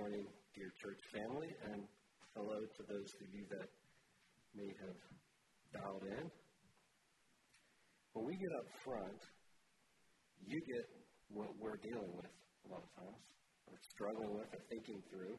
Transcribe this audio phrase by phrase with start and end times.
[0.00, 0.24] morning,
[0.56, 1.84] dear church family, and
[2.32, 3.68] hello to those of you that
[4.56, 4.96] may have
[5.76, 6.24] dialed in.
[8.14, 9.20] When we get up front,
[10.40, 10.88] you get
[11.28, 13.20] what we're dealing with a lot of times,
[13.68, 15.36] or struggling with, or thinking through.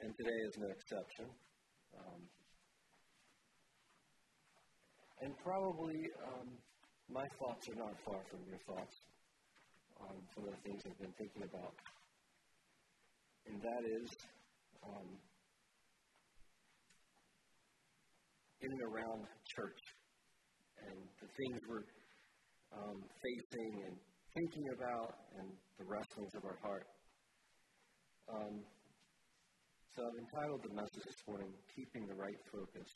[0.00, 1.28] And today is no exception.
[2.00, 2.20] Um,
[5.20, 6.00] and probably
[6.32, 6.48] um,
[7.12, 8.96] my thoughts are not far from your thoughts
[10.00, 11.76] on some of the things I've been thinking about
[13.48, 14.08] and that is
[14.82, 15.08] um,
[18.60, 19.26] in and around
[19.56, 19.82] church
[20.86, 21.86] and the things we're
[22.74, 23.94] um, facing and
[24.34, 25.48] thinking about and
[25.78, 26.86] the wrestlings of our heart.
[28.28, 28.64] Um,
[29.94, 32.90] so I've entitled the message this morning, Keeping the Right Focus.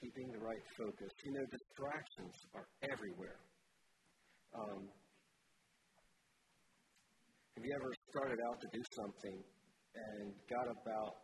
[0.00, 1.12] Keeping the right focus.
[1.24, 3.38] You know, distractions are everywhere.
[4.50, 4.88] Um,
[7.62, 9.38] have you ever started out to do something
[9.94, 11.14] and got about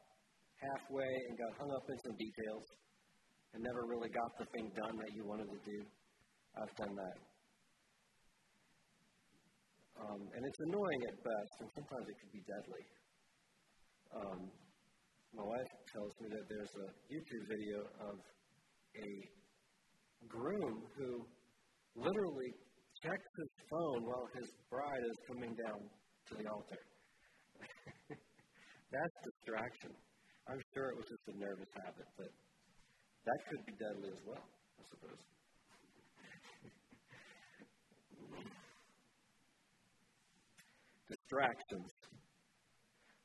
[0.62, 2.62] halfway and got hung up in some details
[3.50, 5.78] and never really got the thing done that you wanted to do?
[6.54, 7.18] I've done that.
[9.98, 12.84] Um, and it's annoying at best, and sometimes it can be deadly.
[14.14, 14.40] Um,
[15.34, 18.14] my wife tells me that there's a YouTube video of
[18.94, 19.10] a
[20.30, 21.10] groom who
[21.98, 22.50] literally
[23.02, 25.97] checks his phone while his bride is coming down
[26.28, 26.78] to the altar.
[28.92, 29.96] That's distraction.
[30.48, 32.28] I'm sure it was just a nervous habit, but
[33.24, 35.18] that could be deadly as well, I suppose.
[41.08, 41.88] Distractions.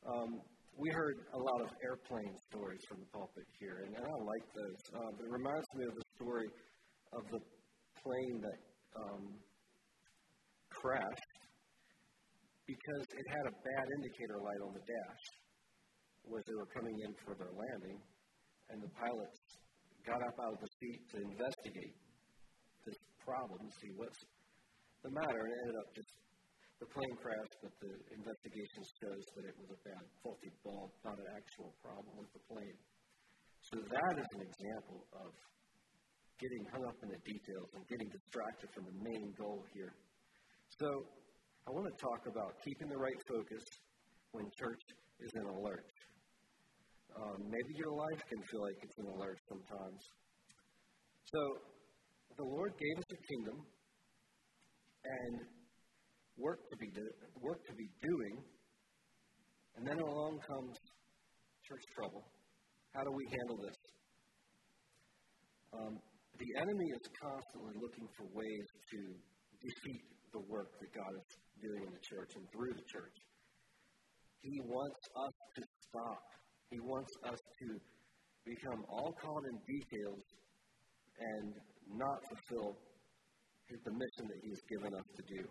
[0.07, 0.39] Um,
[0.75, 4.79] we heard a lot of airplane stories from the pulpit here, and, I like those.
[4.95, 6.47] Uh, it reminds me of the story
[7.13, 7.39] of the
[8.03, 8.59] plane that
[8.99, 9.39] um,
[10.71, 11.32] crashed
[12.67, 15.25] because it had a bad indicator light on the dash
[16.23, 17.99] as they were coming in for their landing,
[18.71, 19.39] and the pilots
[20.07, 21.95] got up out of the seat to investigate
[22.87, 24.19] this problem, see what's
[25.03, 26.11] the matter, and ended up just
[26.79, 31.15] the plane crashed, but the investigation shows that it was a bad faulty bulb, not
[31.15, 32.79] an actual problem with the plane.
[33.71, 35.31] So that is an example of
[36.43, 39.95] getting hung up in the details and getting distracted from the main goal here.
[40.75, 41.07] So
[41.63, 43.63] I want to talk about keeping the right focus
[44.35, 44.83] when church
[45.23, 45.87] is in alert.
[47.15, 50.01] Um, maybe your life can feel like it's in alert sometimes.
[51.31, 51.39] So,
[52.35, 53.57] the Lord gave us a kingdom
[55.07, 55.33] and
[56.35, 57.05] work to be do,
[57.39, 58.35] work to be doing,
[59.77, 60.75] and then along comes
[61.63, 62.27] church trouble.
[62.91, 63.79] How do we handle this?
[65.71, 65.93] Um,
[66.35, 68.99] the enemy is constantly looking for ways to
[69.63, 70.03] defeat
[70.33, 73.17] the work that God is doing in the church and through the church.
[74.43, 76.23] He wants us to stop.
[76.69, 77.67] He wants us to
[78.43, 80.23] become all caught in details
[81.15, 81.53] and
[81.95, 82.75] not fulfill
[83.71, 85.43] the mission that He has given us to do.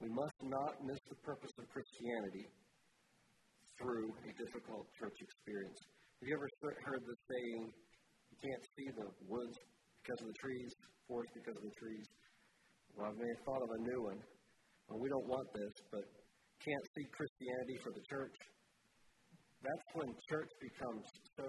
[0.00, 2.46] We must not miss the purpose of Christianity
[3.76, 5.78] through a difficult church experience.
[6.22, 6.48] Have you ever
[6.86, 7.62] heard the saying,
[8.30, 9.58] you can't see the woods
[10.08, 10.72] because of the trees,
[11.04, 12.06] forest because of the trees.
[12.96, 14.20] Well, I may have thought of a new one.
[14.88, 16.04] Well, we don't want this, but
[16.64, 18.36] can't see Christianity for the church.
[19.60, 21.04] That's when church becomes
[21.36, 21.48] so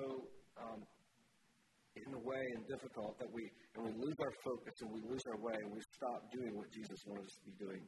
[0.60, 0.80] um,
[1.96, 3.48] in the way and difficult that we
[3.80, 6.68] and we lose our focus and we lose our way and we stop doing what
[6.76, 7.84] Jesus wanted us to be doing.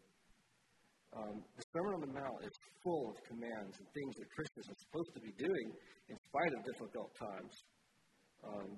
[1.12, 4.80] Um, the Sermon on the Mount is full of commands and things that Christians are
[4.88, 5.68] supposed to be doing
[6.08, 7.54] in spite of difficult times.
[8.48, 8.70] Um,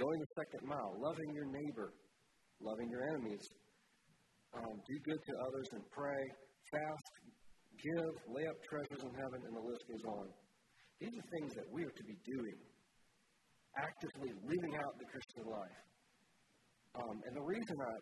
[0.00, 1.92] going the second mile, loving your neighbor,
[2.64, 3.44] loving your enemies,
[4.56, 6.22] um, do good to others and pray,
[6.72, 7.12] fast,
[7.76, 10.26] give, lay up treasures in heaven, and the list goes on.
[11.04, 12.58] These are things that we are to be doing,
[13.76, 15.80] actively living out the Christian life.
[16.96, 17.94] Um, and the reason I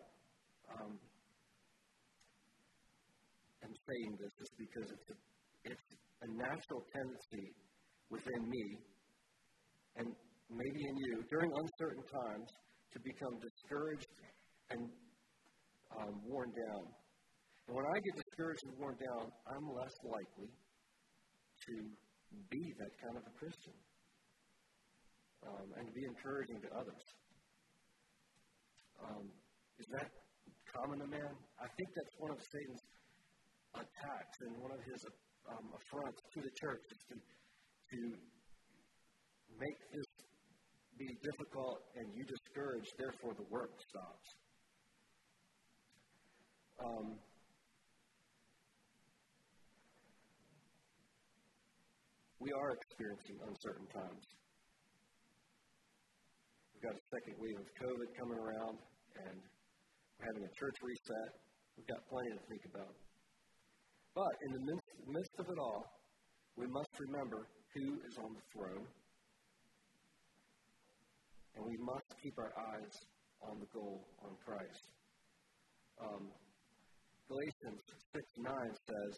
[0.79, 0.93] um,
[3.67, 5.19] am saying this is because it's a,
[5.67, 5.89] it's
[6.23, 7.47] a natural tendency
[8.09, 8.65] within me,
[9.99, 10.09] and
[10.51, 12.49] maybe in you, during uncertain times,
[12.93, 14.09] to become discouraged
[14.71, 14.81] and
[15.97, 16.85] um, worn down.
[17.69, 21.75] And when I get discouraged and worn down, I'm less likely to
[22.49, 23.77] be that kind of a Christian
[25.45, 27.05] um, and to be encouraging to others.
[29.05, 29.25] Um,
[29.79, 30.09] is that
[30.75, 31.33] common to man?
[31.61, 32.85] I think that's one of Satan's
[33.77, 35.01] attacks and one of his
[35.53, 38.01] um, affronts to the church is to, to
[39.61, 40.08] make this
[40.99, 44.27] be difficult and you discourage, therefore the work stops.
[46.83, 47.19] Um,
[52.43, 54.25] we are experiencing uncertain times.
[56.75, 58.79] We've got a second wave of COVID coming around,
[59.27, 59.39] and
[60.19, 61.31] we're having a church reset.
[61.75, 62.95] We've got plenty to think about.
[64.15, 65.83] But in the midst, midst of it all,
[66.59, 68.87] we must remember who is on the throne,
[71.59, 72.95] and we must keep our eyes
[73.43, 74.85] on the goal, on Christ.
[75.99, 76.31] Um,
[77.27, 77.83] Galatians
[78.15, 78.55] 6 9
[78.87, 79.13] says,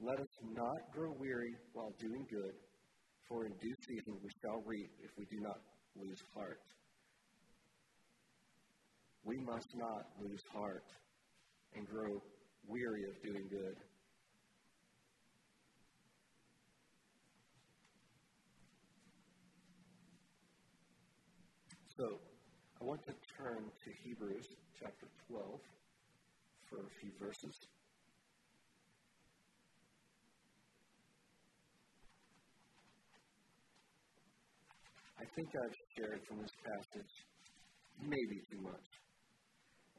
[0.00, 2.54] Let us not grow weary while doing good,
[3.28, 5.62] for in due season we shall reap if we do not
[5.94, 6.58] lose heart.
[9.24, 10.84] We must not lose heart
[11.76, 12.20] and grow
[12.66, 13.76] weary of doing good.
[21.96, 22.18] So,
[22.82, 24.48] I want to turn to Hebrews
[24.82, 25.46] chapter 12
[26.66, 27.54] for a few verses.
[35.22, 37.14] I think I've shared from this passage
[38.02, 38.88] maybe too much.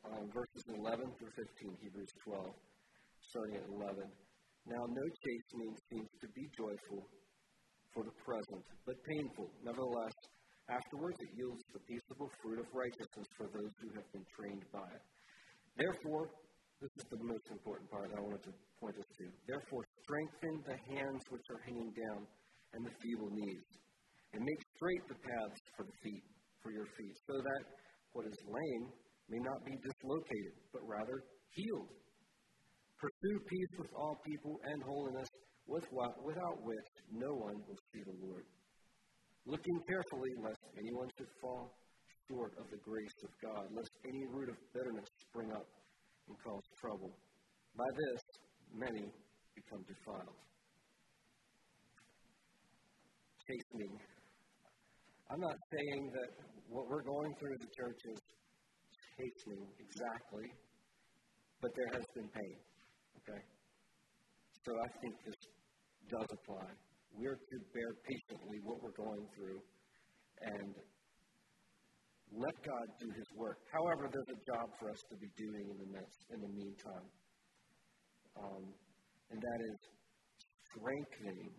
[0.03, 2.43] Um, verses 11 through 15, Hebrews 12,
[3.31, 4.03] starting at 11.
[4.67, 7.07] Now, no chastening seems to be joyful
[7.95, 9.47] for the present, but painful.
[9.63, 10.34] Nevertheless,
[10.69, 14.87] afterwards it yields the peaceable fruit of righteousness for those who have been trained by
[14.89, 15.03] it.
[15.77, 16.31] Therefore,
[16.81, 19.25] this is the most important part I wanted to point us to.
[19.47, 22.27] Therefore, strengthen the hands which are hanging down
[22.73, 23.63] and the feeble knees,
[24.33, 26.25] and make straight the paths for the feet,
[26.59, 27.63] for your feet, so that
[28.11, 28.85] what is lame
[29.29, 31.23] may not be dislocated, but rather
[31.55, 31.91] healed.
[32.99, 35.29] Pursue peace with all people and holiness,
[35.67, 38.43] with what, without which no one will see the Lord.
[39.45, 41.69] Looking carefully, lest anyone should fall
[42.27, 45.67] short of the grace of God, lest any root of bitterness spring up
[46.27, 47.13] and cause trouble.
[47.77, 48.21] By this,
[48.73, 49.05] many
[49.53, 50.39] become defiled.
[53.45, 53.93] Chastening.
[55.29, 56.29] I'm not saying that
[56.69, 58.19] what we're going through as a church is
[59.13, 60.47] chastening exactly,
[61.61, 62.57] but there has been pain.
[63.21, 63.41] Okay?
[64.65, 65.39] So I think this
[66.09, 66.84] does apply.
[67.17, 69.59] We're to bear patiently what we're going through
[70.41, 70.75] and
[72.35, 73.57] let God do His work.
[73.71, 77.07] However, there's a job for us to be doing in the midst, in the meantime,
[78.35, 78.63] um,
[79.31, 79.79] and that is
[80.75, 81.53] strengthening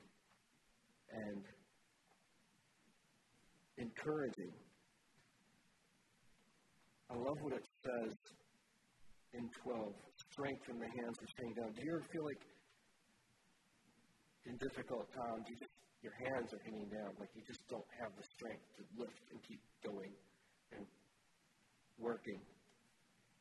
[1.10, 1.42] and
[3.78, 4.52] encouraging.
[7.08, 8.12] I love what it says
[9.32, 9.94] in 12
[10.32, 11.72] strengthen the hands which hang down.
[11.72, 12.42] Do you ever feel like
[14.46, 18.14] in difficult times you just your hands are hanging down, like you just don't have
[18.14, 20.14] the strength to lift and keep going?
[20.72, 20.86] and
[21.98, 22.40] working.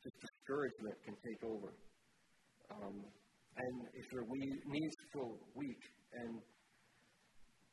[0.04, 1.74] Just discouragement can take over.
[2.70, 2.96] Um,
[3.56, 5.82] and if your knees feel weak
[6.14, 6.42] and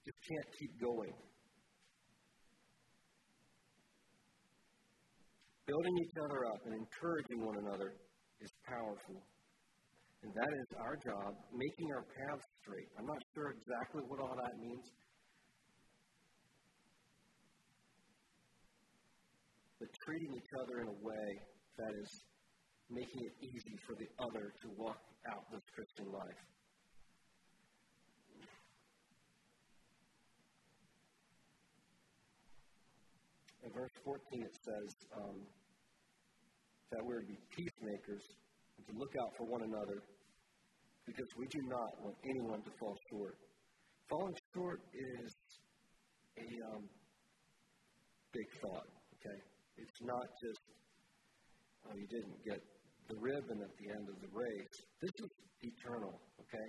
[0.04, 1.14] just can't keep going,
[5.66, 7.90] building each other up and encouraging one another
[8.40, 9.18] is powerful.
[10.22, 12.86] And that is our job, making our paths straight.
[12.98, 14.86] I'm not sure exactly what all that means,
[19.80, 21.26] but treating each other in a way
[21.78, 22.10] that is
[22.90, 24.98] making it easy for the other to walk
[25.30, 26.42] out this Christian life.
[33.64, 35.38] In verse 14, it says um,
[36.90, 38.22] that we're to be peacemakers
[38.76, 40.02] and to look out for one another
[41.06, 43.36] because we do not want anyone to fall short.
[44.08, 45.32] Falling short is
[46.38, 46.84] a um,
[48.32, 49.38] big thought, okay?
[49.76, 50.62] It's not just,
[51.86, 52.60] oh, you didn't get
[53.08, 54.76] the ribbon at the end of the race.
[55.00, 55.30] This is
[55.62, 56.68] eternal, okay?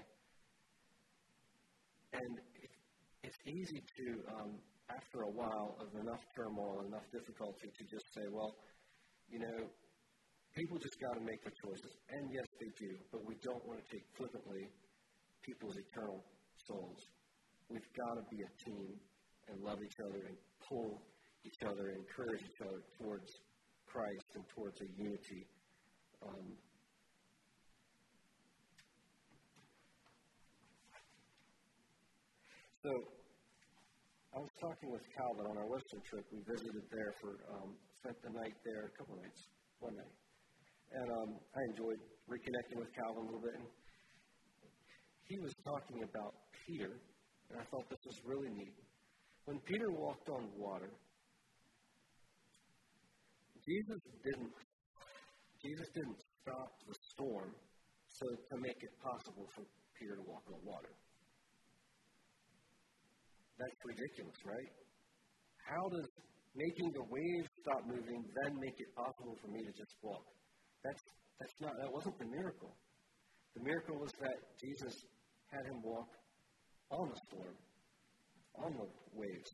[2.14, 2.34] And
[3.24, 4.06] it's easy to,
[4.38, 4.52] um,
[4.90, 8.54] after a while of enough turmoil, enough difficulty, to just say, well,
[9.30, 9.60] you know,
[10.56, 11.94] people just got to make their choices.
[12.10, 14.70] And yes, they do, but we don't want to take flippantly
[15.42, 16.24] people's eternal
[16.68, 17.02] souls.
[17.70, 18.94] We've got to be a team
[19.50, 20.38] and love each other and
[20.70, 21.02] pull
[21.44, 23.28] each other, and encourage each other towards
[23.86, 25.44] Christ and towards a unity.
[26.24, 26.56] Um,
[32.80, 32.92] so,
[34.34, 36.26] I was talking with Calvin on our Western trip.
[36.32, 39.44] We visited there for, um, spent the night there, a couple nights,
[39.80, 40.23] one night.
[40.92, 43.56] And um, I enjoyed reconnecting with Calvin a little bit.
[43.56, 43.68] And
[45.26, 46.36] he was talking about
[46.68, 47.00] Peter,
[47.50, 48.76] and I thought this was really neat.
[49.46, 50.92] When Peter walked on water,
[53.64, 54.52] Jesus didn't
[55.64, 57.56] Jesus didn't stop the storm
[58.08, 59.64] so to make it possible for
[59.96, 60.92] Peter to walk on water.
[63.56, 64.72] That's ridiculous, right?
[65.64, 66.10] How does
[66.52, 70.28] making the waves stop moving then make it possible for me to just walk?
[70.84, 71.04] That's
[71.40, 72.76] that's not that wasn't the miracle.
[73.56, 74.94] The miracle was that Jesus
[75.52, 76.10] had him walk
[76.92, 77.56] on the storm,
[78.58, 79.52] on the waves.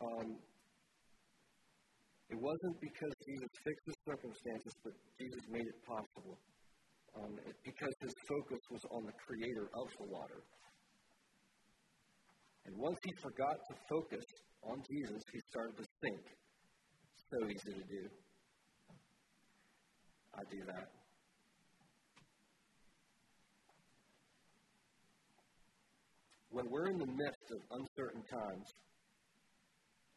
[0.00, 0.36] Um,
[2.30, 6.36] it wasn't because Jesus fixed the circumstances, but Jesus made it possible.
[7.14, 10.42] Um, because his focus was on the creator of the water.
[12.66, 14.24] And once he forgot to focus
[14.66, 16.24] on Jesus, he started to sink.
[17.30, 18.23] So easy to do.
[20.36, 20.88] I do that.
[26.50, 28.66] When we're in the midst of uncertain times,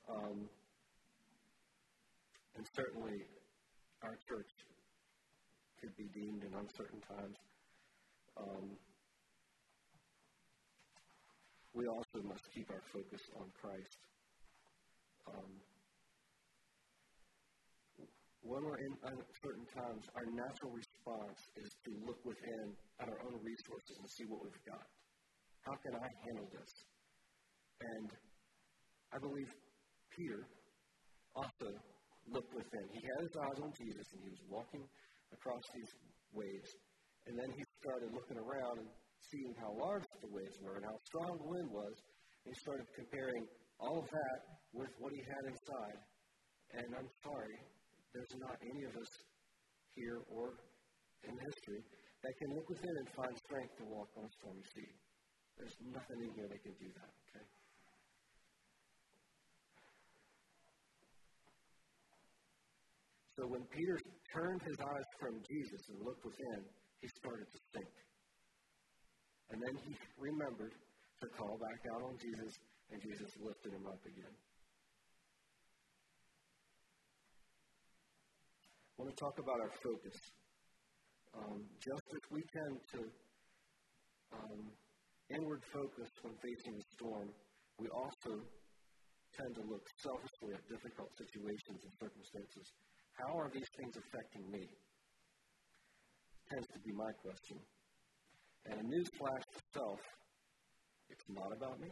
[0.10, 0.50] um,
[2.56, 3.18] and certainly
[4.04, 4.50] our church
[5.82, 7.38] could be deemed in uncertain times,
[8.38, 8.78] um,
[11.74, 13.98] we also must keep our focus on Christ.
[15.28, 15.52] Um,
[18.42, 22.66] when we're in uncertain times, our natural response is to look within
[23.02, 24.86] at our own resources and see what we've got.
[25.66, 26.72] How can I handle this?
[27.82, 28.10] And
[29.14, 29.50] I believe
[30.16, 30.42] Peter
[31.36, 31.70] also
[32.32, 32.86] looked within.
[32.94, 34.84] He had his eyes on Jesus and he was walking
[35.34, 35.92] across these
[36.34, 36.72] waves.
[37.28, 38.90] And then he started looking around and
[39.28, 41.96] seeing how large the waves were and how strong the wind was.
[42.46, 43.44] And he started comparing
[43.80, 44.40] all of that
[44.72, 46.00] with what he had inside.
[46.80, 47.58] And I'm sorry,
[48.14, 49.12] there's not any of us
[49.96, 50.56] here or
[51.26, 51.82] in history
[52.24, 54.92] that can look within and find strength to walk on stormy sea.
[55.58, 57.46] There's nothing in here that can do that, okay?
[63.38, 63.98] So when Peter
[64.34, 66.62] turned his eyes from Jesus and looked within,
[67.02, 67.94] he started to sink.
[69.54, 72.54] And then he remembered to call back out on Jesus,
[72.90, 74.36] and Jesus lifted him up again.
[78.98, 80.18] I want to talk about our focus.
[81.38, 83.02] Um, just as we tend to
[84.34, 84.62] um,
[85.30, 87.30] inward focus when facing a storm,
[87.78, 88.42] we also
[89.38, 92.66] tend to look selfishly at difficult situations and circumstances
[93.18, 94.62] how are these things affecting me?
[96.54, 97.58] Tends to be my question.
[98.70, 100.02] And a newsflash to self,
[101.10, 101.90] it's not about me.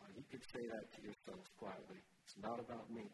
[0.00, 2.00] Uh, you could say that to yourself quietly.
[2.24, 3.04] It's not about me.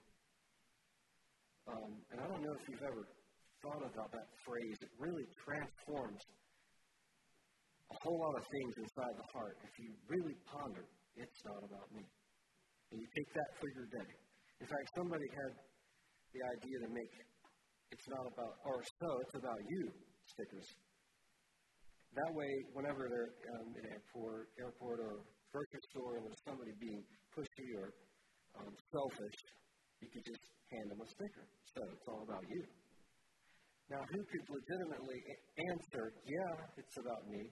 [1.70, 3.04] Um, and I don't know if you've ever
[3.62, 4.76] thought about that phrase.
[4.82, 6.22] It really transforms
[7.92, 9.56] a whole lot of things inside the heart.
[9.62, 12.02] If you really ponder, it's not about me.
[12.90, 14.10] And you take that for your day.
[14.60, 15.52] In fact, somebody had
[16.34, 17.12] the idea to make
[17.92, 19.84] it's not about, or so, it's about you
[20.24, 20.64] stickers.
[22.16, 25.20] That way, whenever they're um, in an airport, airport or
[25.52, 27.04] grocery store and there's somebody being
[27.36, 27.92] pushy or
[28.56, 29.38] um, selfish,
[30.02, 30.44] you could just
[30.74, 31.46] hand them a sticker.
[31.72, 32.62] So it's all about you.
[33.88, 35.20] Now, who could legitimately
[35.70, 37.46] answer, yeah, it's about me,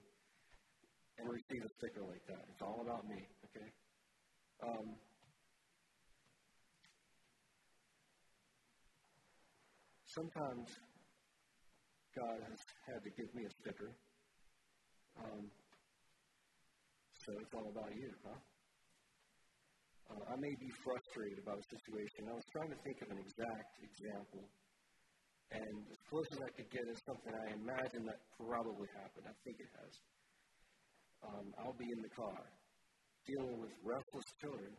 [1.17, 2.43] and receive a sticker like that?
[2.51, 3.69] It's all about me, okay?
[4.63, 4.87] Um,
[10.05, 10.67] sometimes
[12.15, 13.91] God has had to give me a sticker.
[15.23, 15.47] Um,
[17.25, 18.50] so it's all about you, huh?
[20.11, 22.27] Uh, I may be frustrated about a situation.
[22.27, 24.43] I was trying to think of an exact example,
[25.51, 29.23] and as close as I could get is something I imagine that probably happened.
[29.27, 29.93] I think it has.
[31.23, 32.43] Um, I'll be in the car
[33.23, 34.73] dealing with restless children,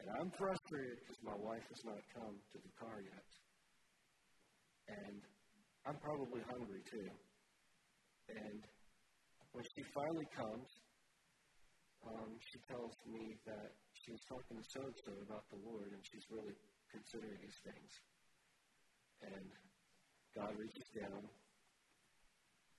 [0.00, 3.28] and I'm frustrated because my wife has not come to the car yet.
[4.90, 5.18] And
[5.86, 7.10] I'm probably hungry too.
[8.32, 8.58] And
[9.52, 10.68] when she finally comes,
[12.02, 13.70] um, she tells me that
[14.02, 16.58] she was talking to so and so about the Lord and she's really
[16.90, 17.90] considering these things.
[19.22, 19.46] And
[20.34, 21.22] God reaches down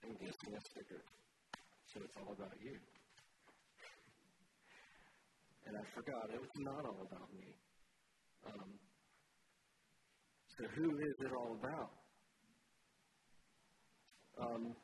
[0.04, 1.00] and gives me a sticker.
[1.88, 2.76] So it's all about you.
[5.64, 7.56] And I forgot it was not all about me.
[8.44, 8.70] Um,
[10.60, 11.92] so who is it all about?
[14.44, 14.76] Um,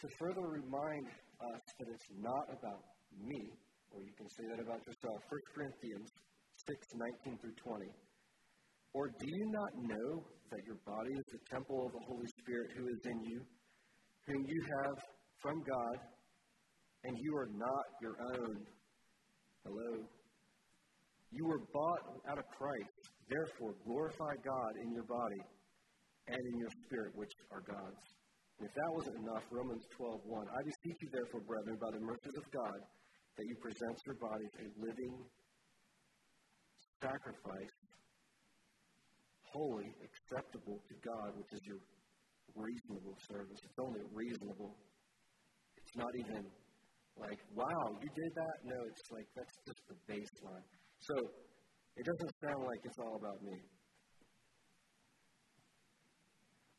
[0.00, 1.06] to further remind
[1.78, 2.82] that it's not about
[3.14, 3.54] me,
[3.94, 6.10] or you can say that about yourself, 1 Corinthians
[6.66, 6.86] 6
[7.24, 7.86] 19 through 20.
[8.94, 10.10] Or do you not know
[10.50, 13.38] that your body is the temple of the Holy Spirit who is in you,
[14.26, 14.96] whom you have
[15.38, 15.96] from God,
[17.04, 18.56] and you are not your own?
[19.64, 20.02] Hello?
[21.30, 22.96] You were bought at a price.
[23.28, 25.42] Therefore, glorify God in your body
[26.26, 28.17] and in your spirit, which are God's.
[28.58, 30.48] And if that wasn't enough, Romans 12:1.
[30.50, 32.78] I beseech you, therefore, brethren, by the mercies of God,
[33.36, 35.14] that you present your bodies a living
[37.00, 37.74] sacrifice,
[39.42, 41.78] holy, acceptable to God, which is your
[42.56, 43.60] reasonable service.
[43.62, 44.74] It's only reasonable.
[45.76, 46.50] It's not even
[47.16, 48.56] like, wow, you did that?
[48.64, 50.66] No, it's like that's just the baseline.
[50.98, 51.14] So
[51.94, 53.58] it doesn't sound like it's all about me.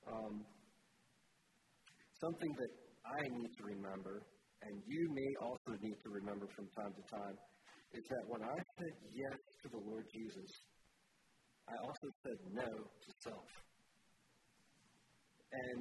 [0.07, 0.45] Um,
[2.21, 2.71] something that
[3.07, 4.21] I need to remember,
[4.61, 7.37] and you may also need to remember from time to time,
[7.95, 10.51] is that when I said yes to the Lord Jesus,
[11.67, 13.49] I also said no to self.
[15.49, 15.79] And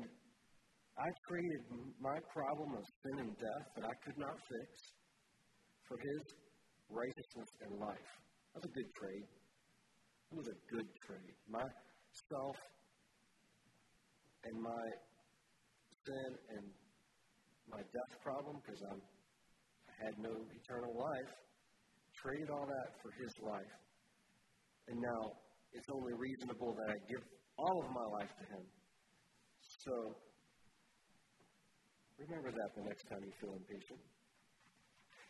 [0.99, 1.63] I traded
[2.01, 4.71] my problem of sin and death that I could not fix
[5.87, 6.23] for his
[6.89, 8.11] righteousness and life.
[8.55, 9.27] That was a good trade.
[10.33, 11.35] It was a good trade.
[11.49, 11.67] My
[12.29, 12.57] self
[14.45, 14.85] and my
[16.09, 16.65] sin and
[17.69, 18.97] my death problem, because I
[20.01, 21.33] had no eternal life,
[22.17, 23.75] traded all that for his life.
[24.89, 25.37] And now
[25.77, 27.21] it's only reasonable that I give
[27.61, 28.65] all of my life to him.
[29.85, 30.17] So
[32.17, 34.01] remember that the next time you feel impatient.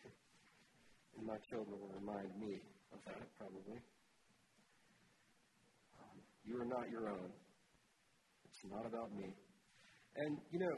[1.19, 2.55] and my children will remind me
[2.95, 3.83] of that, probably.
[5.99, 6.17] Um,
[6.47, 7.29] you are not your own.
[8.47, 9.35] It's not about me.
[10.15, 10.75] And, you know,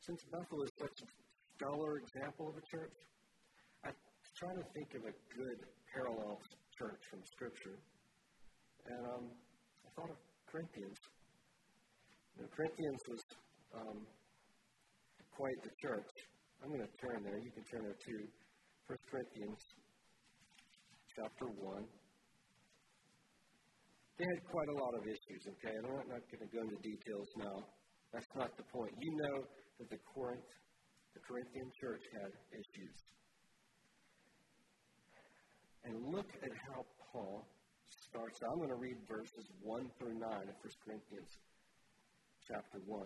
[0.00, 1.06] since Bethel is such a
[1.56, 2.94] stellar example of a church,
[3.84, 5.58] I was trying to think of a good
[5.94, 6.38] parallel
[6.78, 7.78] church from Scripture.
[8.86, 9.24] And um,
[9.82, 10.20] I thought of
[10.50, 10.98] Corinthians.
[12.36, 13.22] You know, Corinthians was
[13.74, 13.98] um,
[15.36, 16.12] quite the church.
[16.62, 17.38] I'm going to turn there.
[17.38, 18.22] You can turn there too.
[18.86, 19.60] 1 Corinthians
[21.16, 21.84] chapter 1.
[24.16, 25.74] They had quite a lot of issues, okay?
[25.76, 27.58] And I'm not going to go into details now.
[28.16, 28.96] That's not the point.
[28.96, 29.44] You know
[29.76, 30.48] that the Corinth,
[31.12, 32.96] the Corinthian church had issues.
[35.84, 36.80] And look at how
[37.12, 37.44] Paul
[38.08, 38.40] starts.
[38.40, 41.28] I'm going to read verses 1 through 9 of 1 Corinthians
[42.48, 43.04] chapter 1.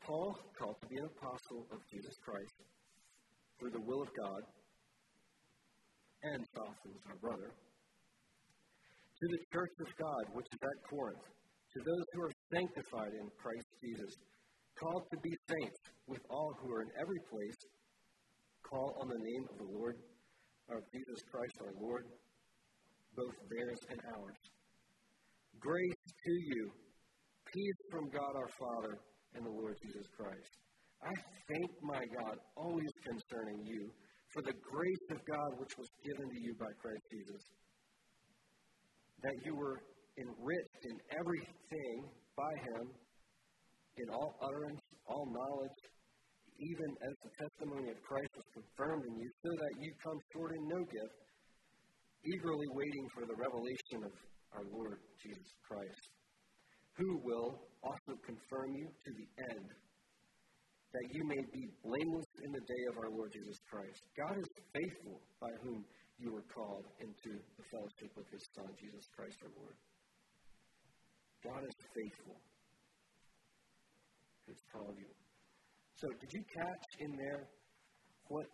[0.00, 2.56] Paul, called to be an apostle of Jesus Christ
[3.60, 4.42] through the will of God,
[6.32, 12.06] and Sosthenes, our brother, to the church of God which is at Corinth, to those
[12.16, 14.12] who are sanctified in Christ Jesus,
[14.78, 17.60] called to be saints, with all who are in every place,
[18.62, 19.96] call on the name of the Lord,
[20.70, 22.04] of Jesus Christ our Lord,
[23.14, 24.40] both theirs and ours.
[25.58, 26.70] Grace to you,
[27.52, 28.94] peace from God our Father
[29.34, 30.52] and the Lord Jesus Christ.
[31.02, 31.14] I
[31.48, 33.90] thank my God always concerning you
[34.34, 37.42] for the grace of God which was given to you by Christ Jesus,
[39.22, 39.78] that you were
[40.18, 41.98] enriched in everything
[42.36, 42.84] by him,
[43.96, 45.80] in all utterance, all knowledge,
[46.60, 50.52] even as the testimony of Christ is confirmed in you, so that you come short
[50.52, 51.16] in no gift,
[52.24, 54.12] eagerly waiting for the revelation of
[54.56, 56.04] our Lord Jesus Christ,
[56.96, 57.50] who will
[57.84, 59.68] also confirm you to the end
[60.96, 64.00] that you may be blameless in the day of our Lord Jesus Christ.
[64.16, 65.84] God is faithful by whom
[66.16, 69.76] you were called into the fellowship of his Son, Jesus Christ our Lord.
[71.46, 72.34] God is faithful
[74.46, 75.10] who's called you.
[75.94, 77.46] So, did you catch in there
[78.28, 78.46] what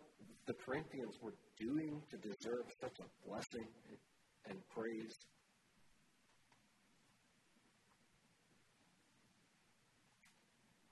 [0.45, 3.67] the Corinthians were doing to deserve such a blessing
[4.45, 5.15] and praise?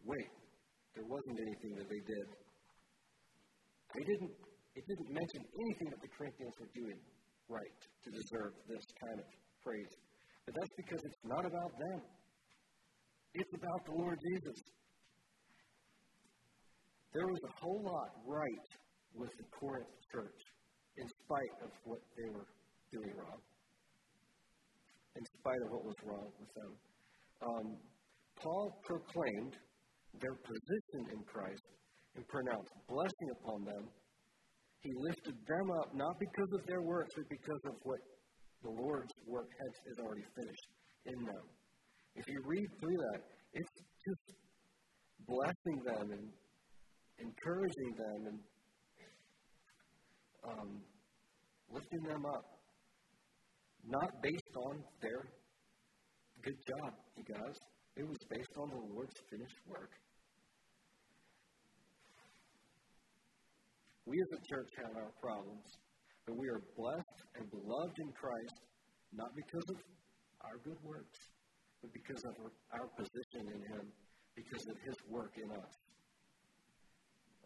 [0.04, 0.30] Wait,
[0.96, 2.28] there wasn't anything that they did.
[3.94, 4.34] They didn't,
[4.74, 6.98] it didn't mention anything that the Corinthians were doing
[7.48, 9.28] right to deserve this kind of
[9.62, 9.94] praise.
[10.46, 12.02] But that's because it's not about them.
[13.34, 14.60] It's about the Lord Jesus.
[17.14, 18.68] There was a whole lot right
[19.16, 20.42] with the Corinth church
[20.98, 22.48] in spite of what they were
[22.92, 23.40] doing wrong.
[25.16, 26.72] In spite of what was wrong with them.
[27.44, 27.68] Um,
[28.40, 29.56] Paul proclaimed
[30.20, 31.68] their position in Christ
[32.16, 33.84] and pronounced blessing upon them.
[34.82, 38.00] He lifted them up not because of their works, but because of what
[38.64, 40.68] the Lord's work has, is already finished
[41.06, 41.46] in them.
[42.16, 43.22] If you read through that,
[43.54, 43.70] it's
[44.06, 44.38] just
[45.28, 46.28] blessing them and
[47.20, 48.40] encouraging them and
[50.44, 50.82] um,
[51.72, 52.46] lifting them up,
[53.86, 55.22] not based on their
[56.44, 57.56] good job, you guys.
[57.96, 59.92] It was based on the Lord's finished work.
[64.06, 65.66] We as a church have our problems,
[66.26, 68.58] but we are blessed and beloved in Christ,
[69.14, 69.78] not because of
[70.42, 71.20] our good works,
[71.82, 72.36] but because of
[72.74, 73.86] our position in Him,
[74.36, 75.74] because of His work in us.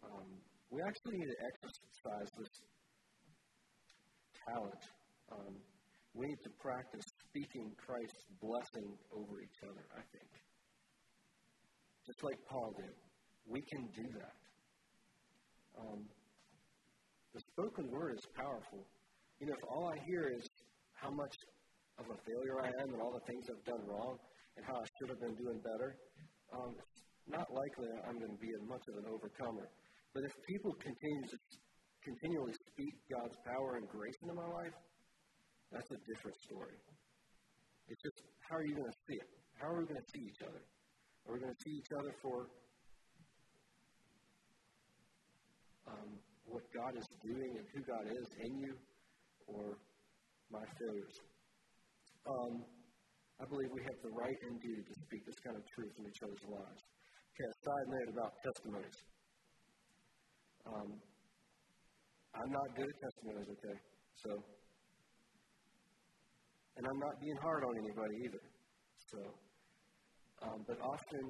[0.04, 0.28] Um,
[0.70, 2.52] we actually need to exercise this
[4.46, 4.82] talent.
[5.32, 5.54] Um,
[6.14, 10.30] we need to practice speaking Christ's blessing over each other, I think.
[12.06, 12.94] Just like Paul did.
[13.46, 14.36] We can do that.
[15.78, 16.06] Um,
[17.34, 18.86] the spoken word is powerful.
[19.40, 20.46] You know, if all I hear is
[20.94, 21.34] how much
[21.98, 24.16] of a failure I am and all the things I've done wrong
[24.56, 25.96] and how I should have been doing better,
[26.52, 29.66] um, it's not likely I'm going to be as much of an overcomer.
[30.12, 31.38] But if people continue to
[32.04, 34.76] continually speak God's power and grace into my life,
[35.72, 36.78] that's a different story.
[37.88, 39.30] It's just how are you going to see it?
[39.58, 40.62] How are we going to see each other?
[41.26, 42.36] Are we going to see each other for
[45.90, 46.10] um,
[46.46, 48.74] what God is doing and who God is in you,
[49.46, 49.78] or
[50.50, 51.16] my failures?
[52.26, 52.66] Um,
[53.38, 56.10] I believe we have the right and duty to speak this kind of truth in
[56.10, 56.82] each other's lives.
[57.30, 58.98] Okay, a side note about testimonies.
[60.66, 60.88] Um,
[62.34, 63.78] I'm not good at testimonies, okay?
[64.18, 64.30] So,
[66.76, 68.44] and I'm not being hard on anybody either.
[69.12, 69.18] So,
[70.42, 71.24] um, but often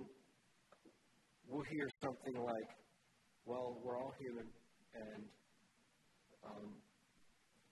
[1.44, 2.70] we'll hear something like,
[3.44, 4.48] well, we're all human,
[4.94, 5.22] and
[6.46, 6.70] um,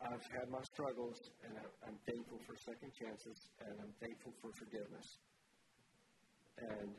[0.04, 1.16] I've had my struggles,
[1.48, 5.08] and I'm thankful for second chances, and I'm thankful for forgiveness.
[6.60, 6.92] And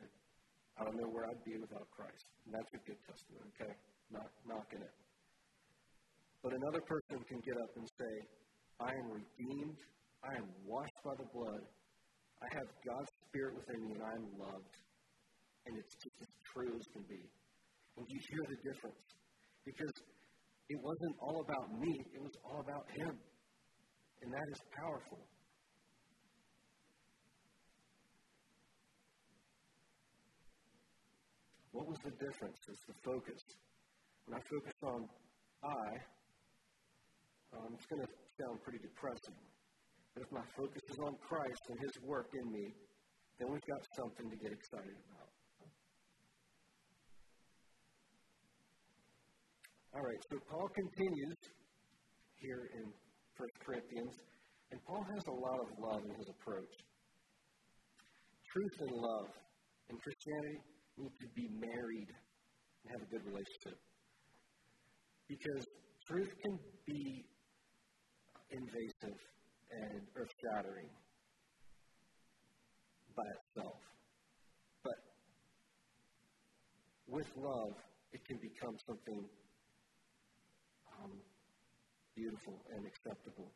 [0.78, 2.26] I don't know where I'd be without Christ.
[2.46, 3.74] And that's a good testimony, okay?
[4.10, 4.96] Not knocking it.
[6.42, 8.14] But another person can get up and say,
[8.82, 9.80] I am redeemed,
[10.26, 11.62] I am washed by the blood,
[12.42, 14.76] I have God's Spirit within me, and I am loved.
[15.70, 17.22] And it's just as true as can be.
[17.98, 19.06] And you hear the difference?
[19.64, 19.94] Because
[20.70, 23.18] it wasn't all about me, it was all about Him.
[24.22, 25.20] And that is powerful.
[31.72, 32.58] What was the difference?
[32.70, 33.42] It's the focus.
[34.26, 35.10] When I focus on
[35.62, 35.88] I,
[37.58, 39.38] um, it's going to sound pretty depressing.
[40.16, 42.74] But if my focus is on Christ and His work in me,
[43.38, 45.25] then we've got something to get excited about.
[49.96, 51.40] All right, so Paul continues
[52.36, 54.12] here in 1 Corinthians,
[54.72, 56.76] and Paul has a lot of love in his approach.
[58.52, 59.32] Truth and love
[59.88, 60.60] in Christianity
[60.98, 63.80] need to be married and have a good relationship.
[65.30, 65.64] Because
[66.12, 67.24] truth can be
[68.52, 69.20] invasive
[69.80, 70.92] and earth shattering
[73.16, 73.80] by itself.
[74.84, 75.00] But
[77.08, 77.80] with love,
[78.12, 79.24] it can become something
[82.16, 83.52] beautiful and acceptable.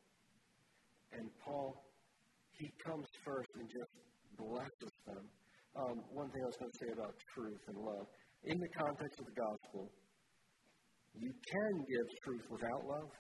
[1.16, 1.74] And Paul,
[2.60, 3.94] he comes first and just
[4.38, 5.24] blesses them.
[5.80, 8.06] Um, one thing I was going to say about truth and love.
[8.44, 9.92] In the context of the gospel,
[11.16, 13.12] you can give truth without love,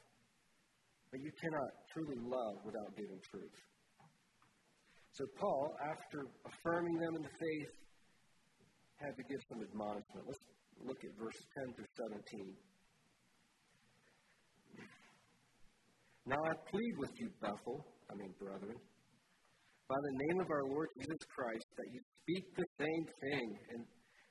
[1.11, 3.57] but you cannot truly love without giving truth.
[5.11, 7.73] So Paul, after affirming them in the faith,
[9.01, 10.23] had to give some admonishment.
[10.27, 10.45] Let's
[10.83, 11.91] look at verses 10 through
[12.39, 12.68] 17.
[16.29, 18.77] Now I plead with you, Bethel, I mean, brethren,
[19.89, 23.81] by the name of our Lord Jesus Christ, that you speak the same thing, and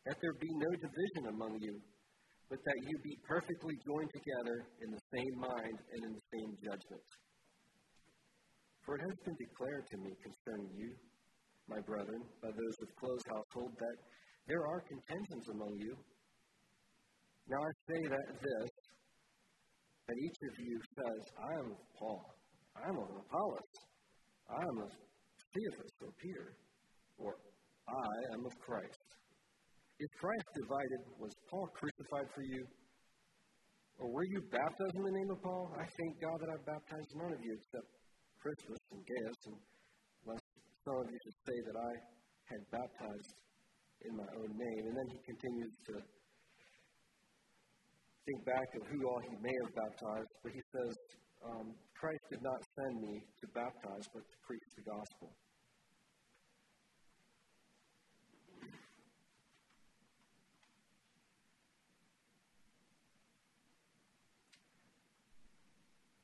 [0.07, 1.75] that there be no division among you,
[2.47, 6.51] but that you be perfectly joined together in the same mind and in the same
[6.63, 7.03] judgment.
[8.87, 10.95] For it has been declared to me concerning you,
[11.67, 13.99] my brethren, by those of close household, that
[14.47, 15.99] there are contentions among you.
[17.51, 18.71] Now I say that this,
[20.09, 21.69] that each of you says, I am
[22.01, 22.25] Paul,
[22.73, 23.73] I am of Apollos,
[24.49, 24.91] I am of
[25.53, 26.57] Cephas or Peter,
[27.21, 27.37] or
[27.85, 29.05] I am of Christ.
[30.01, 32.63] If Christ divided, was Paul crucified for you?
[33.99, 35.75] Or were you baptized in the name of Paul?
[35.75, 37.89] I thank God that I baptized none of you except
[38.39, 39.59] Crispus and Gaius, and
[40.25, 40.47] lest
[40.87, 41.93] some of you should say that I
[42.49, 43.35] had baptized
[44.07, 44.83] in my own name.
[44.87, 45.95] And then he continues to
[48.29, 50.93] think back of who all he may have baptized, but he says,
[51.49, 55.33] um, Christ did not send me to baptize, but to preach the gospel.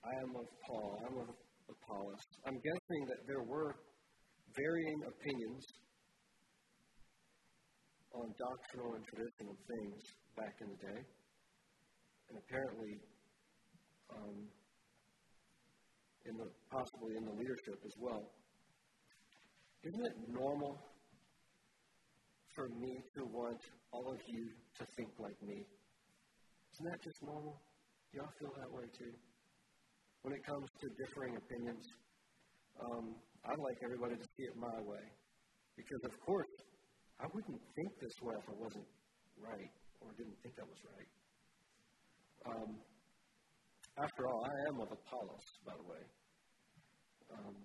[0.04, 1.32] I am of Paul, I'm of
[1.72, 2.24] Apollos.
[2.44, 3.72] I'm guessing that there were
[4.52, 5.64] varying opinions
[8.12, 10.02] on doctrinal and traditional things
[10.36, 11.23] back in the day.
[12.34, 12.98] And apparently,
[14.10, 14.50] um,
[16.26, 18.26] in the, possibly in the leadership as well.
[19.86, 20.74] Isn't it normal
[22.56, 25.62] for me to want all of you to think like me?
[26.74, 27.54] Isn't that just normal?
[28.10, 29.14] Do y'all feel that way too?
[30.22, 31.86] When it comes to differing opinions,
[32.82, 33.14] um,
[33.46, 35.06] I'd like everybody to see it my way.
[35.76, 36.50] Because, of course,
[37.20, 38.90] I wouldn't think this way if I wasn't
[39.38, 39.70] right
[40.00, 41.10] or didn't think I was right.
[42.44, 42.70] Um,
[43.96, 46.04] after all, I am of Apollos, by the way.
[47.32, 47.56] Um,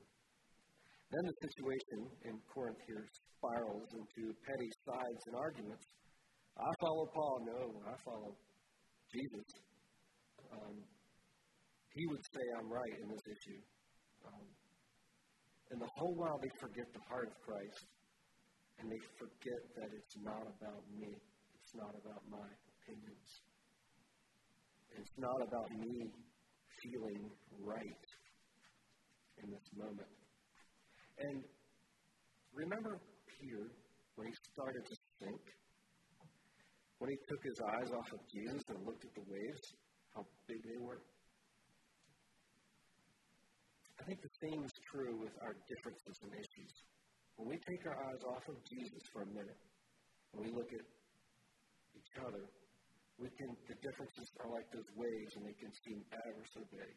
[1.10, 3.06] then the situation in Corinth here
[3.42, 5.86] spirals into petty sides and arguments.
[6.54, 7.38] I follow Paul.
[7.50, 8.32] No, I follow
[9.10, 9.48] Jesus.
[10.54, 10.76] Um,
[11.98, 13.62] he would say I'm right in this issue.
[14.30, 14.48] Um,
[15.72, 17.86] and the whole while they forget the heart of Christ
[18.80, 21.10] and they forget that it's not about me.
[21.58, 23.49] It's not about my opinions.
[24.98, 26.12] It's not about me
[26.82, 27.30] feeling
[27.62, 28.06] right
[29.44, 30.10] in this moment.
[31.20, 31.44] And
[32.54, 33.00] remember
[33.40, 33.72] Peter
[34.16, 35.44] when he started to sink?
[37.00, 39.66] When he took his eyes off of Jesus and looked at the waves,
[40.16, 41.00] how big they were?
[44.00, 46.74] I think the same is true with our differences and issues.
[47.36, 49.62] When we take our eyes off of Jesus for a minute,
[50.34, 50.84] and we look at
[51.96, 52.44] each other,
[53.20, 56.94] we can the differences are like those waves and they can seem ever so big.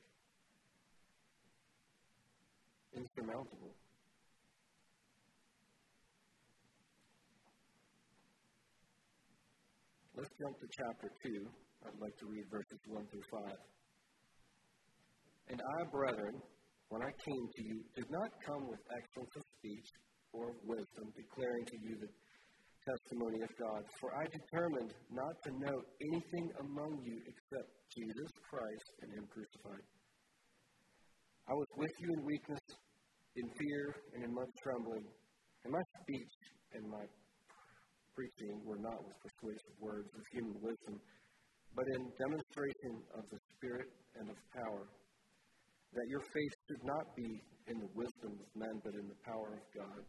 [2.95, 3.75] Insurmountable.
[10.15, 11.51] Let's jump to chapter 2.
[11.89, 13.59] I'd like to read verses 1 through 5.
[15.51, 16.37] And I, brethren,
[16.93, 19.89] when I came to you, did not come with excellence of speech
[20.37, 22.11] or of wisdom, declaring to you the
[22.87, 23.83] testimony of God.
[24.01, 29.87] For I determined not to know anything among you except Jesus Christ and Him crucified.
[31.49, 32.67] I was with you in weakness,
[33.37, 35.07] in fear, and in much trembling.
[35.65, 36.35] And my speech
[36.75, 37.05] and my
[38.15, 40.97] preaching were not with persuasive words of human wisdom,
[41.75, 43.91] but in demonstration of the Spirit
[44.21, 44.85] and of power
[45.93, 47.29] that your faith should not be
[47.69, 50.01] in the wisdom of men, but in the power of God.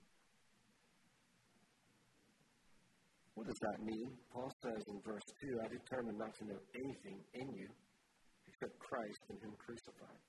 [3.36, 4.10] What does that mean?
[4.32, 7.68] Paul says in verse 2 I determined not to know anything in you
[8.48, 10.22] except Christ and Him crucified.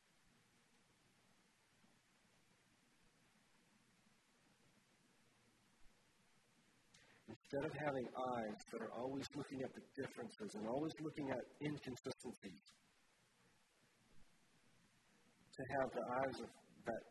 [7.28, 11.44] Instead of having eyes that are always looking at the differences and always looking at
[11.60, 12.64] inconsistencies,
[15.54, 16.48] to have the eyes of
[16.86, 17.02] that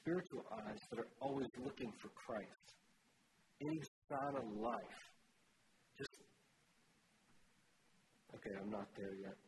[0.00, 2.81] spiritual eyes that are always looking for Christ.
[3.62, 4.98] Sign of life.
[5.96, 6.10] Just,
[8.34, 9.38] okay, I'm not there yet.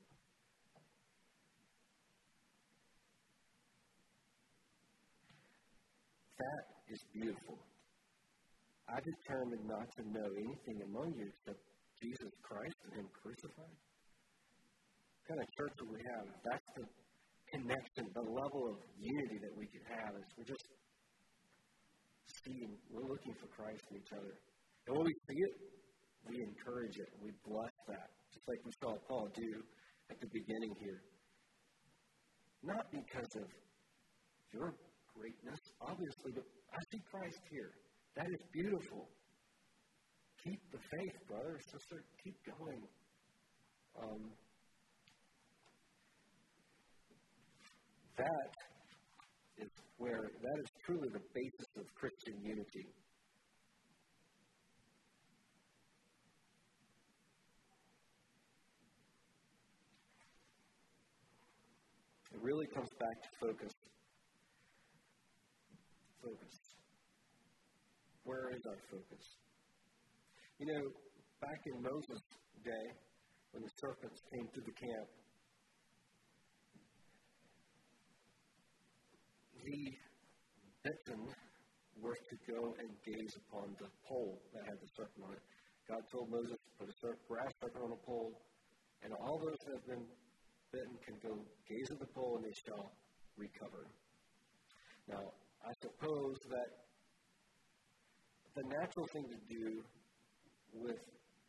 [6.39, 6.63] That
[6.95, 7.59] is beautiful.
[8.87, 11.59] I determined not to know anything among you except
[12.01, 13.75] Jesus Christ and Him crucified.
[15.19, 16.27] What kind of church do we have?
[16.47, 16.85] That's the
[17.51, 20.67] connection, the level of unity that we could have is we're just
[22.45, 24.37] seeing, we're looking for Christ in each other.
[24.87, 25.55] And when we see it,
[26.29, 29.51] we encourage it we bless that, just like we saw Paul do
[30.11, 31.01] at the beginning here.
[32.63, 33.49] Not because of
[34.53, 34.73] your
[35.13, 37.73] greatness, obviously, but I see Christ here.
[38.17, 39.09] That is beautiful.
[40.45, 42.05] Keep the faith, brother, sister.
[42.23, 42.83] Keep going.
[44.01, 44.33] Um,
[48.17, 48.55] That
[50.05, 52.85] where, that is truly the basis of Christian unity.
[62.35, 63.73] It really comes back to focus.
[66.21, 66.55] Focus.
[68.25, 69.25] Where is our focus?
[70.61, 70.85] You know,
[71.41, 72.21] back in Moses'
[72.63, 72.87] day,
[73.53, 75.09] when the serpents came through the camp,
[79.67, 79.97] he
[80.83, 81.21] bitten
[82.01, 85.45] were to go and gaze upon the pole that had the serpent on it.
[85.89, 88.33] God told Moses, to put a serpent, brass serpent on a pole,
[89.03, 90.05] and all those that have been
[90.73, 92.93] bitten can go gaze at the pole and they shall
[93.37, 93.87] recover.
[95.09, 95.23] Now,
[95.65, 96.71] I suppose that
[98.57, 99.83] the natural thing to do
[100.75, 101.01] with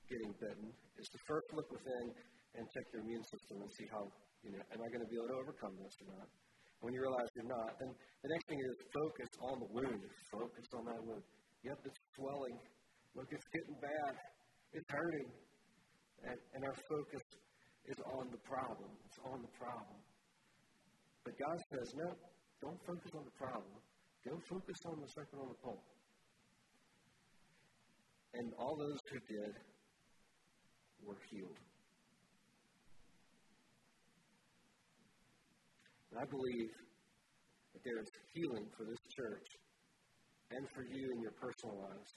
[0.10, 2.12] getting bitten is to first look within
[2.56, 4.08] and check your immune system and see how,
[4.44, 6.28] you know, am I going to be able to overcome this or not?
[6.82, 7.92] When you realize you're not, then
[8.24, 10.04] the next thing is focus on the wound.
[10.32, 11.24] Focus on that wound.
[11.64, 12.58] Yep, it's swelling.
[13.16, 14.14] Look, it's getting bad.
[14.74, 15.30] It's hurting.
[16.26, 17.26] And, and our focus
[17.88, 18.92] is on the problem.
[19.06, 20.00] It's on the problem.
[21.24, 22.10] But God says, no,
[22.62, 23.78] don't focus on the problem.
[24.26, 25.84] Go focus on the serpent on the pole.
[28.34, 29.54] And all those who did
[31.06, 31.60] were healed.
[36.16, 36.72] And I believe
[37.76, 39.48] that there is healing for this church
[40.48, 42.12] and for you in your personal lives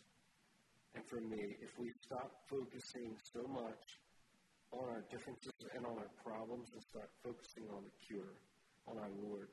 [0.94, 3.82] and for me if we stop focusing so much
[4.70, 8.38] on our differences and on our problems and start focusing on the cure,
[8.86, 9.50] on our Lord,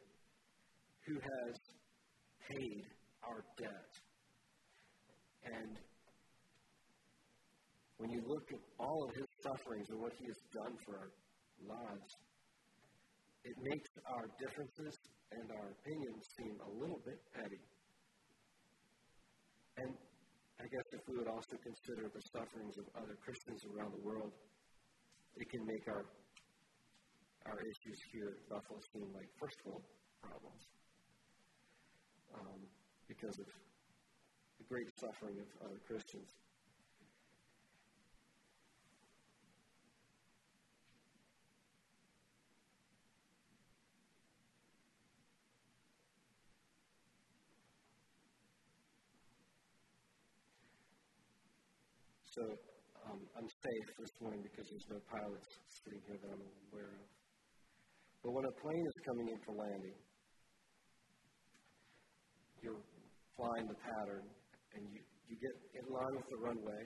[1.09, 1.55] who has
[2.45, 2.85] paid
[3.25, 3.91] our debt.
[5.57, 5.73] And
[7.97, 11.11] when you look at all of his sufferings and what he has done for our
[11.65, 12.13] lives,
[13.45, 14.97] it makes our differences
[15.31, 17.61] and our opinions seem a little bit petty.
[19.77, 19.93] And
[20.57, 24.33] I guess if we would also consider the sufferings of other Christians around the world,
[25.37, 26.05] it can make our
[27.45, 29.85] our issues here at Buffalo seem like first world
[30.17, 30.65] problems
[32.33, 32.57] um,
[33.05, 36.25] because of the great suffering of other Christians.
[52.35, 52.43] So
[53.07, 57.07] um, I'm safe this morning because there's no pilots sitting here that I'm aware of.
[58.19, 59.95] But when a plane is coming in for landing,
[62.59, 62.83] you're
[63.39, 64.27] flying the pattern
[64.75, 64.99] and you,
[65.31, 66.83] you get in line with the runway.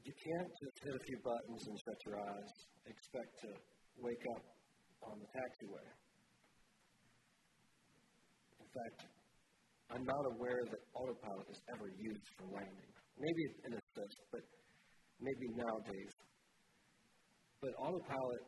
[0.00, 2.52] You can't just hit a few buttons and shut your eyes,
[2.88, 3.48] expect to
[4.00, 4.44] wake up
[5.12, 5.86] on the taxiway.
[8.64, 9.19] In fact,
[9.90, 12.90] I'm not aware that autopilot is ever used for landing.
[13.18, 14.42] Maybe in a sense, but
[15.20, 16.14] maybe nowadays.
[17.60, 18.42] But autopilot,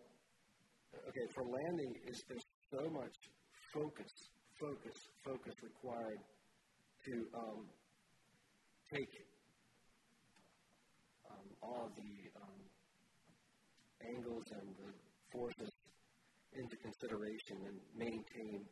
[0.95, 3.17] okay, for landing is there's so much
[3.75, 4.13] focus,
[4.61, 6.23] focus, focus required
[7.11, 7.67] to um,
[8.95, 9.15] take
[11.27, 12.61] um, all the um,
[14.15, 14.91] angles and the
[15.33, 15.73] forces
[16.55, 18.63] into consideration and maintain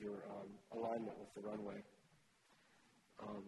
[0.00, 1.80] your um, alignment with the runway.
[3.22, 3.44] Um,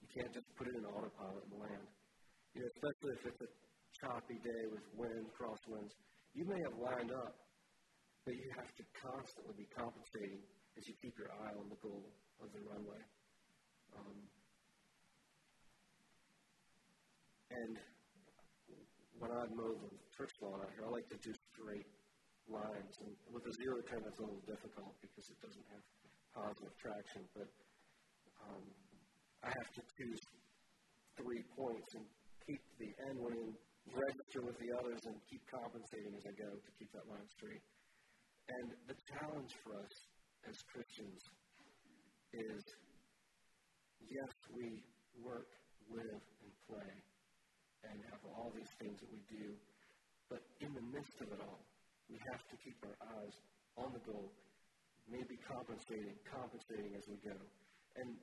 [0.00, 1.86] you can't just put it in autopilot and land.
[2.54, 3.50] You know, especially if it's a
[4.02, 5.94] choppy day with wind, crosswinds.
[6.34, 7.34] You may have lined up,
[8.24, 10.42] but you have to constantly be compensating
[10.78, 12.06] as you keep your eye on the goal
[12.42, 13.02] of the runway.
[13.98, 14.18] Um,
[17.50, 17.74] and
[19.18, 21.86] when I mow the church lawn out here, I like to do straight
[22.50, 22.94] lines.
[23.00, 25.84] And with a zero turn, that's a little difficult because it doesn't have
[26.34, 27.22] positive traction.
[27.34, 27.48] But
[28.44, 28.64] um,
[29.46, 30.22] I have to choose
[31.16, 32.04] three points and
[32.46, 33.40] keep the end in
[33.90, 37.64] register with the others and keep compensating as I go to keep that line straight.
[38.50, 39.94] And the challenge for us
[40.48, 41.22] as Christians
[42.34, 42.62] is
[44.10, 44.82] yes, we
[45.22, 45.50] work,
[45.90, 46.92] live, and play
[47.84, 49.56] and have all these things that we do,
[50.28, 51.64] but in the midst of it all,
[52.10, 53.34] we have to keep our eyes
[53.78, 54.34] on the goal,
[55.06, 57.38] maybe compensating, compensating as we go.
[58.02, 58.18] And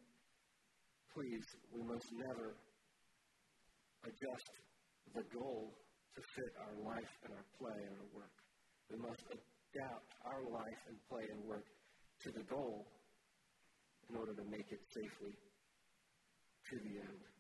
[1.15, 2.55] please, we must never
[4.03, 4.51] adjust
[5.15, 5.71] the goal
[6.15, 8.35] to fit our life and our play and our work.
[8.91, 11.67] We must adapt our life and play and work
[12.23, 12.87] to the goal
[14.09, 17.36] in order to make it safely to the end.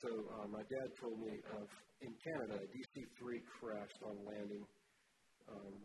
[0.00, 1.68] So uh, my dad told me of
[2.00, 3.20] in Canada, a DC-3
[3.60, 4.64] crashed on landing.
[5.44, 5.76] Um,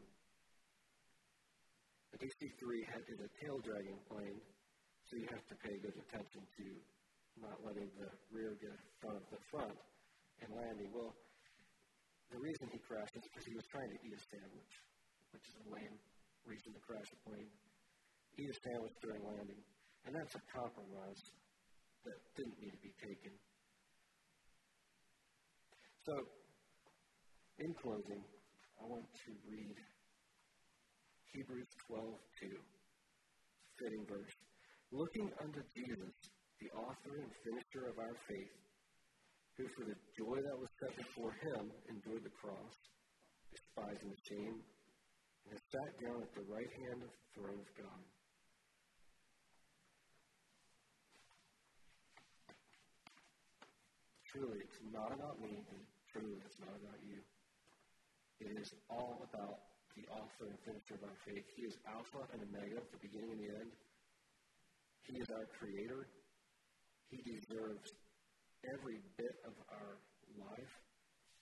[2.15, 2.63] a DC-3
[2.95, 4.39] had, is a tail dragging plane,
[5.03, 6.65] so you have to pay good attention to
[7.43, 9.75] not letting the rear get in front of the front
[10.39, 10.95] and landing.
[10.95, 11.11] Well,
[12.31, 14.73] the reason he crashed is because he was trying to eat a sandwich,
[15.35, 15.99] which is a lame
[16.47, 17.51] reason to crash a plane.
[18.39, 19.59] Eat a sandwich during landing,
[20.07, 21.19] and that's a compromise
[22.07, 23.35] that didn't need to be taken.
[26.05, 26.13] So,
[27.57, 28.21] in closing,
[28.77, 29.73] I want to read
[31.33, 32.05] Hebrews 12
[32.45, 32.61] 2.
[33.81, 34.37] Fitting verse.
[34.93, 36.13] Looking unto Jesus,
[36.61, 38.53] the author and finisher of our faith,
[39.57, 42.75] who for the joy that was set before him endured the cross,
[43.49, 47.69] despising the shame, and has sat down at the right hand of the throne of
[47.81, 48.01] God.
[54.29, 55.65] Truly, it's not about me
[56.15, 56.39] true.
[56.47, 57.19] It's not about you.
[58.39, 59.67] It is all about
[59.99, 61.43] the author and finisher of our faith.
[61.55, 63.71] He is Alpha and Omega, the beginning and the end.
[65.03, 66.07] He is our creator.
[67.11, 67.91] He deserves
[68.63, 69.99] every bit of our
[70.39, 70.75] life,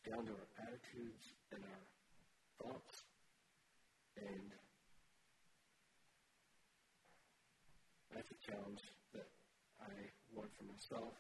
[0.10, 1.84] down to our attitudes and our
[2.58, 3.06] thoughts.
[4.18, 4.50] And
[8.10, 8.82] that's a challenge
[9.14, 9.30] that
[9.82, 9.94] I
[10.34, 11.14] want for myself.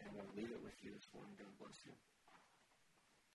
[0.00, 1.36] And I'll leave it with you this morning.
[1.38, 1.92] God bless you.